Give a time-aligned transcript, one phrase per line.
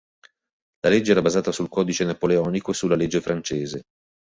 [0.83, 3.83] La legge era basata sul Codice napoleonico e sulla legge francese.